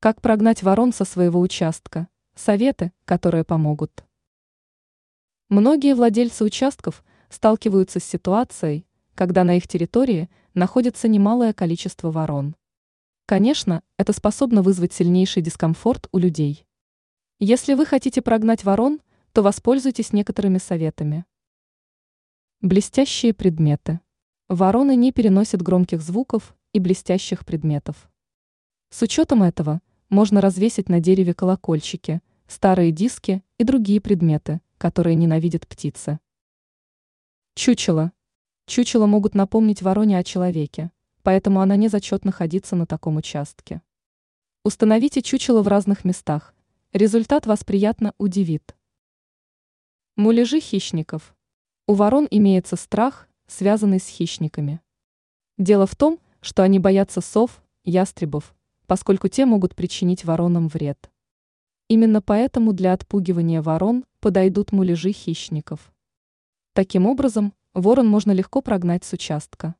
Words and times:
Как 0.00 0.20
прогнать 0.20 0.62
ворон 0.62 0.92
со 0.92 1.04
своего 1.04 1.40
участка? 1.40 2.06
Советы, 2.36 2.92
которые 3.04 3.42
помогут. 3.42 4.04
Многие 5.48 5.96
владельцы 5.96 6.44
участков 6.44 7.02
сталкиваются 7.28 7.98
с 7.98 8.04
ситуацией, 8.04 8.86
когда 9.16 9.42
на 9.42 9.56
их 9.56 9.66
территории 9.66 10.30
находится 10.54 11.08
немалое 11.08 11.52
количество 11.52 12.12
ворон. 12.12 12.54
Конечно, 13.26 13.82
это 13.96 14.12
способно 14.12 14.62
вызвать 14.62 14.92
сильнейший 14.92 15.42
дискомфорт 15.42 16.06
у 16.12 16.18
людей. 16.18 16.64
Если 17.40 17.74
вы 17.74 17.84
хотите 17.84 18.22
прогнать 18.22 18.62
ворон, 18.62 19.00
то 19.32 19.42
воспользуйтесь 19.42 20.12
некоторыми 20.12 20.58
советами. 20.58 21.24
Блестящие 22.60 23.34
предметы. 23.34 23.98
Вороны 24.46 24.94
не 24.94 25.10
переносят 25.10 25.60
громких 25.60 26.00
звуков 26.02 26.54
и 26.72 26.78
блестящих 26.78 27.44
предметов. 27.44 28.08
С 28.90 29.02
учетом 29.02 29.42
этого 29.42 29.82
можно 30.08 30.40
развесить 30.40 30.88
на 30.88 31.00
дереве 31.00 31.34
колокольчики, 31.34 32.22
старые 32.46 32.92
диски 32.92 33.42
и 33.58 33.64
другие 33.64 34.00
предметы, 34.00 34.60
которые 34.78 35.14
ненавидят 35.16 35.66
птицы. 35.66 36.18
Чучело. 37.54 38.12
Чучело 38.66 39.06
могут 39.06 39.34
напомнить 39.34 39.82
вороне 39.82 40.18
о 40.18 40.24
человеке, 40.24 40.90
поэтому 41.22 41.60
она 41.60 41.76
не 41.76 41.88
зачет 41.88 42.24
находиться 42.24 42.76
на 42.76 42.86
таком 42.86 43.16
участке. 43.16 43.82
Установите 44.64 45.22
чучело 45.22 45.62
в 45.62 45.68
разных 45.68 46.04
местах. 46.04 46.54
Результат 46.92 47.46
вас 47.46 47.64
приятно 47.64 48.14
удивит. 48.18 48.76
Муляжи 50.16 50.60
хищников. 50.60 51.36
У 51.86 51.94
ворон 51.94 52.26
имеется 52.30 52.76
страх, 52.76 53.28
связанный 53.46 54.00
с 54.00 54.06
хищниками. 54.06 54.80
Дело 55.58 55.86
в 55.86 55.96
том, 55.96 56.18
что 56.40 56.62
они 56.62 56.78
боятся 56.78 57.20
сов, 57.20 57.62
ястребов, 57.84 58.54
поскольку 58.88 59.28
те 59.28 59.44
могут 59.44 59.76
причинить 59.76 60.24
воронам 60.24 60.66
вред. 60.66 61.10
Именно 61.88 62.22
поэтому 62.22 62.72
для 62.72 62.94
отпугивания 62.94 63.62
ворон 63.62 64.04
подойдут 64.20 64.72
муляжи 64.72 65.12
хищников. 65.12 65.92
Таким 66.72 67.06
образом, 67.06 67.52
ворон 67.74 68.08
можно 68.08 68.32
легко 68.32 68.62
прогнать 68.62 69.04
с 69.04 69.12
участка. 69.12 69.74